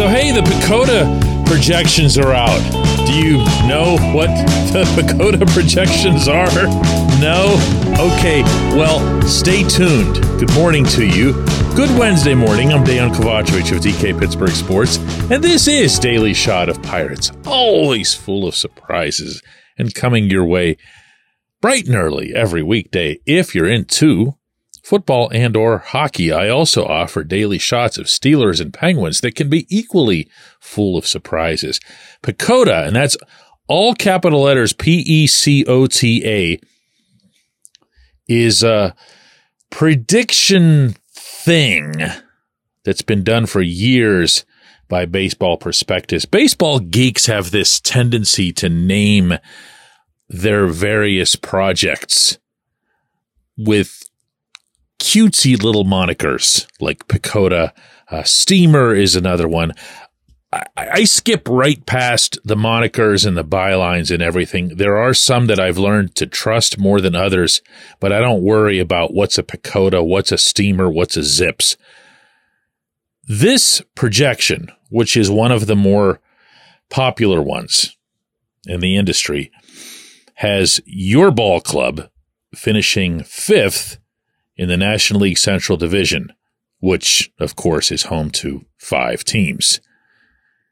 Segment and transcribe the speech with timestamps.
[0.00, 2.58] So, hey, the PECOTA projections are out.
[3.06, 3.36] Do you
[3.68, 4.28] know what
[4.72, 6.50] the PECOTA projections are?
[7.20, 7.58] No?
[7.98, 8.40] Okay,
[8.74, 10.14] well, stay tuned.
[10.40, 11.34] Good morning to you.
[11.76, 12.72] Good Wednesday morning.
[12.72, 14.96] I'm Dejan Kovacevic of DK Pittsburgh Sports,
[15.30, 17.30] and this is Daily Shot of Pirates.
[17.44, 19.42] Always full of surprises
[19.76, 20.78] and coming your way
[21.60, 24.38] bright and early every weekday if you're into
[24.90, 26.32] football and or hockey.
[26.32, 30.28] I also offer daily shots of Steelers and Penguins that can be equally
[30.58, 31.78] full of surprises.
[32.24, 33.16] PECOTA, and that's
[33.68, 36.60] all capital letters P-E-C-O-T-A,
[38.26, 38.96] is a
[39.70, 41.94] prediction thing
[42.84, 44.44] that's been done for years
[44.88, 46.24] by baseball prospectus.
[46.24, 49.34] Baseball geeks have this tendency to name
[50.28, 52.38] their various projects
[53.56, 54.09] with
[55.00, 57.72] cutesy little monikers like PECOTA.
[58.08, 59.72] Uh, Steamer is another one.
[60.52, 64.76] I, I, skip right past the monikers and the bylines and everything.
[64.76, 67.62] There are some that I've learned to trust more than others,
[68.00, 71.76] but I don't worry about what's a PECOTA, what's a Steamer, what's a Zips.
[73.24, 76.20] This projection, which is one of the more
[76.88, 77.96] popular ones
[78.66, 79.52] in the industry,
[80.34, 82.10] has your ball club
[82.54, 83.98] finishing fifth
[84.60, 86.34] in the National League Central Division,
[86.80, 89.80] which, of course, is home to five teams.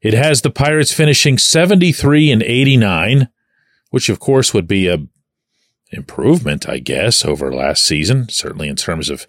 [0.00, 3.28] It has the Pirates finishing 73 and 89,
[3.90, 5.06] which, of course, would be a
[5.90, 9.26] improvement, I guess, over last season, certainly in terms of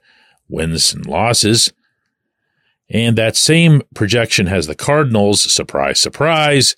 [0.48, 1.74] wins and losses.
[2.90, 6.78] And that same projection has the Cardinals, surprise, surprise,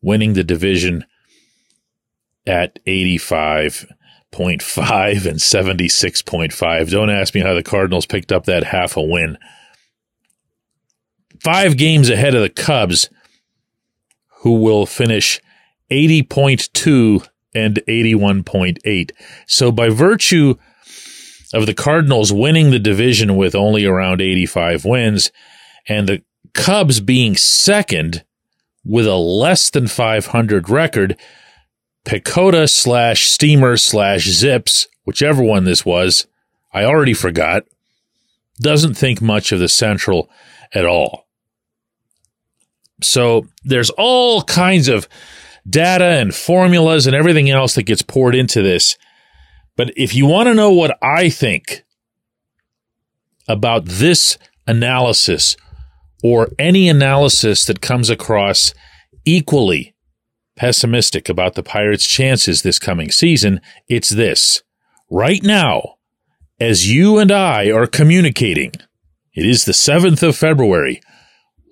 [0.00, 1.04] winning the division
[2.48, 3.86] at 85
[4.32, 6.90] 0.5 and 76.5.
[6.90, 9.38] Don't ask me how the Cardinals picked up that half a win.
[11.40, 13.10] Five games ahead of the Cubs,
[14.38, 15.40] who will finish
[15.90, 19.10] 80.2 and 81.8.
[19.46, 20.54] So by virtue
[21.52, 25.30] of the Cardinals winning the division with only around 85 wins
[25.86, 26.22] and the
[26.54, 28.24] Cubs being second
[28.84, 31.16] with a less than 500 record,
[32.04, 36.26] PECOTA slash Steamer slash Zips, whichever one this was,
[36.72, 37.64] I already forgot,
[38.60, 40.30] doesn't think much of the Central
[40.74, 41.26] at all.
[43.02, 45.08] So there's all kinds of
[45.68, 48.96] data and formulas and everything else that gets poured into this.
[49.76, 51.84] But if you want to know what I think
[53.48, 55.56] about this analysis
[56.22, 58.74] or any analysis that comes across
[59.24, 59.91] equally
[60.56, 64.62] pessimistic about the Pirates' chances this coming season, it's this.
[65.10, 65.96] Right now,
[66.60, 68.72] as you and I are communicating,
[69.34, 71.00] it is the 7th of February,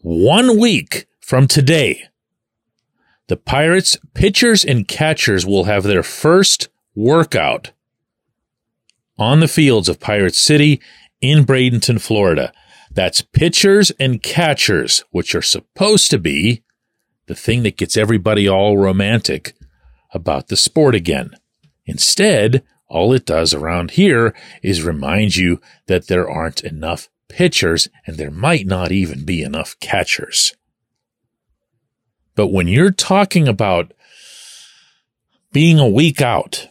[0.03, 2.05] one week from today,
[3.29, 7.71] the Pirates pitchers and catchers will have their first workout
[9.19, 10.81] on the fields of Pirate City
[11.21, 12.53] in Bradenton, Florida.
[12.91, 16.65] That's pitchers and catchers, which are supposed to be
[17.31, 19.55] the thing that gets everybody all romantic
[20.13, 21.31] about the sport again.
[21.87, 28.17] Instead, all it does around here is remind you that there aren't enough pitchers and
[28.17, 30.57] there might not even be enough catchers.
[32.35, 33.93] But when you're talking about
[35.53, 36.67] being a week out,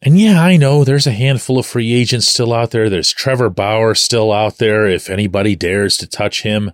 [0.00, 2.90] and yeah, I know there's a handful of free agents still out there.
[2.90, 6.72] There's Trevor Bauer still out there if anybody dares to touch him.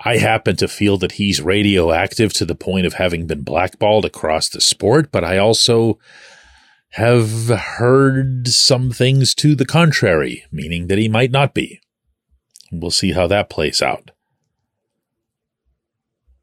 [0.00, 4.48] I happen to feel that he's radioactive to the point of having been blackballed across
[4.48, 5.98] the sport, but I also
[6.92, 11.80] have heard some things to the contrary, meaning that he might not be.
[12.70, 14.10] We'll see how that plays out.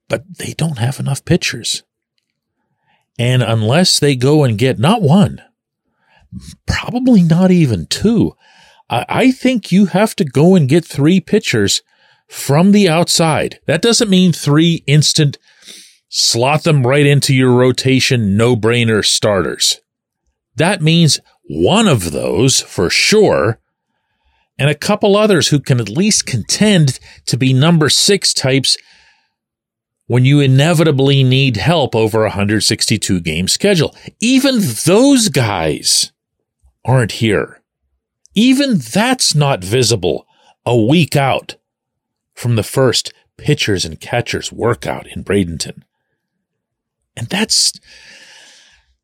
[0.07, 1.83] But they don't have enough pitchers.
[3.18, 5.42] And unless they go and get not one,
[6.65, 8.33] probably not even two,
[8.89, 11.81] I, think you have to go and get three pitchers
[12.31, 13.60] from the outside.
[13.68, 15.38] That doesn't mean three instant
[16.07, 19.81] slot them right into your rotation, no brainer starters.
[20.56, 23.60] that means one of those for sure,
[24.57, 28.77] and a couple others who can at least contend to be number six types
[30.07, 33.94] when you inevitably need help over a 162 game schedule.
[34.22, 36.13] Even those guys
[36.86, 37.62] aren't here.
[38.36, 40.25] Even that's not visible
[40.66, 41.56] a week out
[42.42, 45.84] from the first pitchers and catchers workout in Bradenton.
[47.16, 47.80] And that's,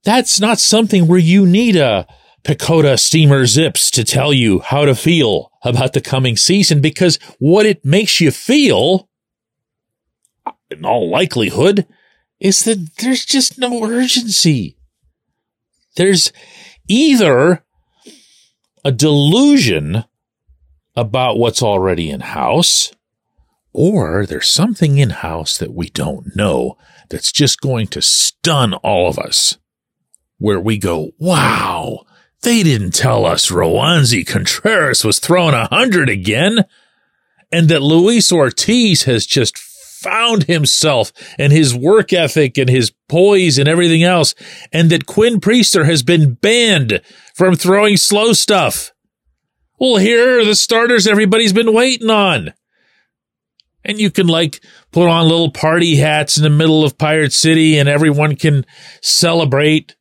[0.04, 2.08] that's not something where you need a
[2.44, 7.66] PECOTA steamer zips to tell you how to feel about the coming season because what
[7.66, 9.10] it makes you feel,
[10.72, 11.86] in all likelihood,
[12.40, 14.78] is that there's just no urgency.
[15.96, 16.32] There's
[16.88, 17.64] either
[18.86, 20.06] a delusion
[20.96, 22.92] about what's already in house,
[23.78, 26.76] or there's something in house that we don't know
[27.10, 29.60] that's just going to stun all of us.
[30.40, 32.06] Where we go, wow,
[32.42, 36.66] they didn't tell us Roansy Contreras was throwing a hundred again.
[37.52, 43.60] And that Luis Ortiz has just found himself and his work ethic and his poise
[43.60, 44.34] and everything else.
[44.74, 47.00] And that Quinn Priester has been banned
[47.36, 48.92] from throwing slow stuff.
[49.80, 52.54] Well, here are the starters everybody's been waiting on.
[53.88, 54.62] And you can like
[54.92, 58.66] put on little party hats in the middle of Pirate City and everyone can
[59.02, 59.96] celebrate,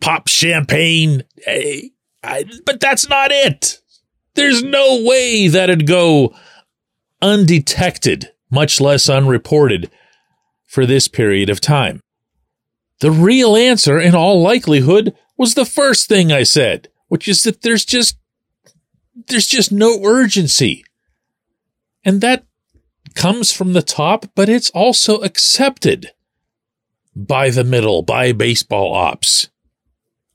[0.00, 1.22] pop champagne.
[1.36, 1.92] Hey,
[2.24, 3.80] I, but that's not it.
[4.34, 6.34] There's no way that it'd go
[7.22, 9.88] undetected, much less unreported
[10.66, 12.00] for this period of time.
[13.00, 17.62] The real answer, in all likelihood, was the first thing I said, which is that
[17.62, 18.18] there's just,
[19.28, 20.84] there's just no urgency.
[22.06, 22.46] And that
[23.14, 26.12] comes from the top, but it's also accepted
[27.16, 29.50] by the middle, by baseball ops.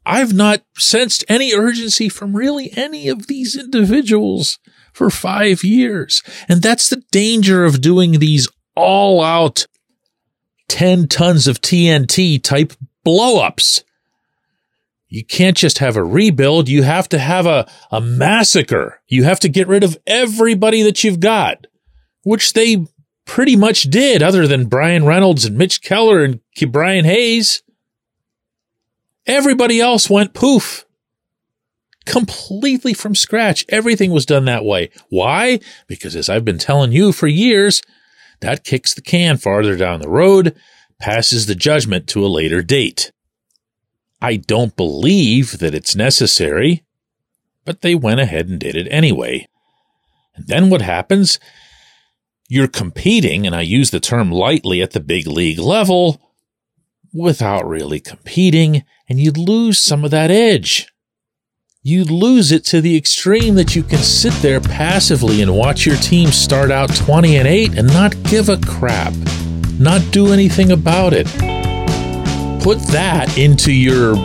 [0.06, 4.60] I've not sensed any urgency from really any of these individuals
[4.92, 6.22] for five years.
[6.50, 9.68] And that's the danger of doing these all out
[10.68, 12.74] 10 tons of TNT type
[13.06, 13.84] blowups.
[15.12, 16.70] You can't just have a rebuild.
[16.70, 19.02] You have to have a, a massacre.
[19.10, 21.68] You have to get rid of everybody that you've got,
[22.24, 22.86] which they
[23.26, 27.62] pretty much did other than Bryan Reynolds and Mitch Keller and Ke'Bryan Hayes.
[29.28, 30.86] Everybody else went poof.
[32.06, 33.66] Completely from scratch.
[33.68, 34.92] Everything was done that way.
[35.10, 35.60] Why?
[35.88, 37.82] Because as I've been telling you for years,
[38.40, 40.56] that kicks the can farther down the road,
[41.00, 43.12] passes the judgment to a later date.
[44.22, 46.84] I don't believe that it's necessary,
[47.66, 49.48] but they went ahead and did it anyway.
[50.36, 51.40] And then what happens?
[52.48, 56.22] You're competing, and I use the term lightly at the big league level,
[57.14, 60.88] without really competing, and you lose some of that edge.
[61.82, 65.96] You lose it to the extreme that you can sit there passively and watch your
[65.98, 69.14] team start out 20 and 8 and not give a crap,
[69.80, 71.28] not do anything about it
[72.62, 74.16] put that into your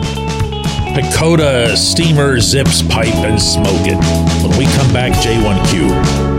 [0.93, 3.97] PECOTA steamer zips pipe and smoke it.
[4.43, 6.37] When we come back, J1Q.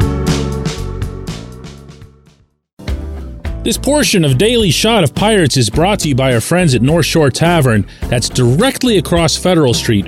[3.65, 6.83] This portion of Daily Shot of Pirates is brought to you by our friends at
[6.83, 10.07] North Shore Tavern, that's directly across Federal Street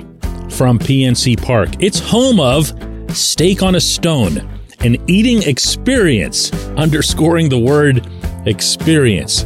[0.49, 1.69] from PNC Park.
[1.79, 2.73] It's home of
[3.15, 4.37] Steak on a Stone,
[4.79, 8.07] an eating experience, underscoring the word
[8.45, 9.45] experience.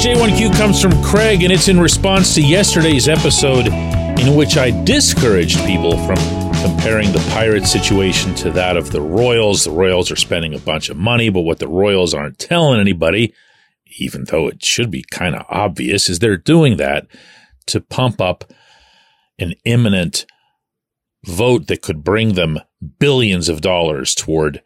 [0.00, 4.70] Today's J1Q comes from Craig, and it's in response to yesterday's episode in which I
[4.84, 6.16] discouraged people from
[6.62, 9.64] comparing the pirate situation to that of the Royals.
[9.64, 13.34] The Royals are spending a bunch of money, but what the Royals aren't telling anybody,
[13.98, 17.06] even though it should be kind of obvious, is they're doing that
[17.66, 18.50] to pump up
[19.38, 20.24] an imminent
[21.26, 22.58] vote that could bring them
[22.98, 24.62] billions of dollars toward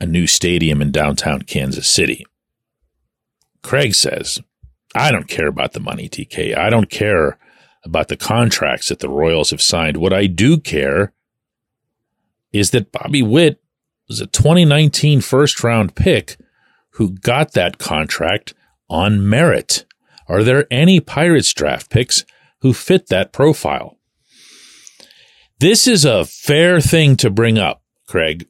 [0.00, 2.24] a new stadium in downtown Kansas City.
[3.62, 4.40] Craig says,
[4.94, 6.56] I don't care about the money, DK.
[6.56, 7.38] I don't care
[7.84, 9.96] about the contracts that the Royals have signed.
[9.96, 11.12] What I do care
[12.52, 13.60] is that Bobby Witt
[14.08, 16.36] was a 2019 first round pick
[16.90, 18.54] who got that contract
[18.88, 19.84] on merit.
[20.28, 22.24] Are there any Pirates draft picks
[22.60, 23.98] who fit that profile?
[25.58, 28.46] This is a fair thing to bring up, Craig.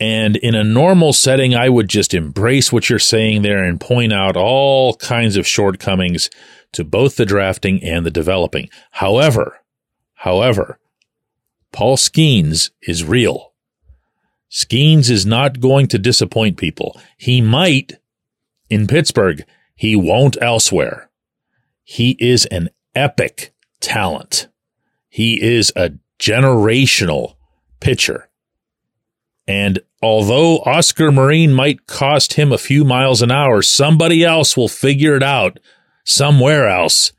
[0.00, 4.14] And in a normal setting, I would just embrace what you're saying there and point
[4.14, 6.30] out all kinds of shortcomings
[6.72, 8.70] to both the drafting and the developing.
[8.92, 9.60] However,
[10.14, 10.78] however,
[11.70, 13.52] Paul Skenes is real.
[14.50, 16.98] Skenes is not going to disappoint people.
[17.18, 17.98] He might
[18.70, 19.44] in Pittsburgh.
[19.74, 21.10] He won't elsewhere.
[21.84, 24.48] He is an epic talent.
[25.08, 27.34] He is a generational
[27.80, 28.29] pitcher.
[29.50, 34.68] And although Oscar Marin might cost him a few miles an hour, somebody else will
[34.68, 35.58] figure it out
[36.04, 37.10] somewhere else,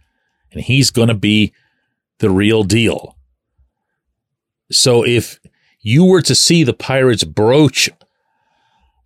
[0.54, 1.52] and he's going to be
[2.20, 3.18] the real deal.
[4.72, 5.42] So if
[5.82, 7.90] you were to see the Pirates broach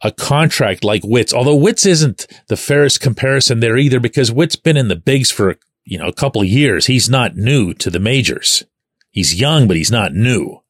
[0.03, 4.77] a contract like Witt's, although Witt's isn't the fairest comparison there either because Witt's been
[4.77, 6.85] in the bigs for, you know, a couple years.
[6.85, 8.61] He's not new to the majors.
[9.09, 10.61] He's young, but he's not new.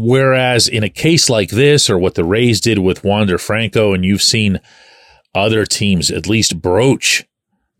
[0.00, 4.04] Whereas in a case like this, or what the Rays did with Wander Franco, and
[4.04, 4.60] you've seen
[5.34, 7.26] other teams at least broach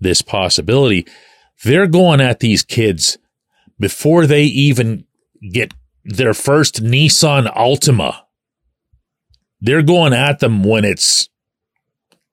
[0.01, 1.07] this possibility,
[1.63, 3.19] they're going at these kids
[3.79, 5.05] before they even
[5.53, 5.73] get
[6.05, 8.23] their first Nissan Altima.
[9.61, 11.29] They're going at them when it's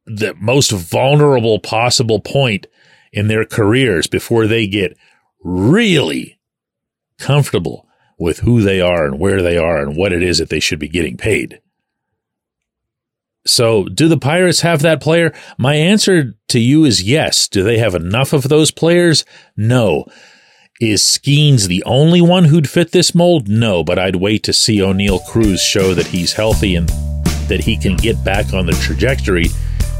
[0.07, 2.65] the most vulnerable possible point
[3.13, 4.97] in their careers before they get
[5.43, 6.39] really
[7.19, 7.85] comfortable
[8.17, 10.79] with who they are and where they are and what it is that they should
[10.79, 11.59] be getting paid.
[13.47, 15.31] So, do the Pirates have that player?
[15.57, 17.47] My answer to you is yes.
[17.47, 19.23] Do they have enough of those players?
[19.55, 20.05] No.
[20.81, 23.47] Is Skenes the only one who'd fit this mold?
[23.47, 26.89] No, but I'd wait to see Oneil Cruz show that he's healthy and
[27.47, 29.45] that he can get back on the trajectory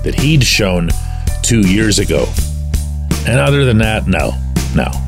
[0.04, 0.90] that he'd shown
[1.44, 2.26] two years ago.
[3.28, 4.34] And other than that, no,
[4.76, 5.05] no.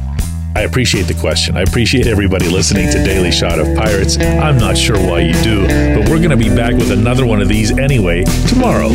[0.58, 1.56] I appreciate the question.
[1.56, 4.18] I appreciate everybody listening to Daily Shot of Pirates.
[4.18, 5.62] I'm not sure why you do,
[5.94, 8.90] but we're going to be back with another one of these anyway tomorrow.